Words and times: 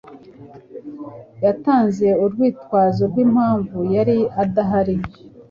Yatanze 1.45 2.07
urwitwazo 2.23 3.03
rw'impamvu 3.11 3.79
yari 3.95 4.17
adahari. 4.43 4.95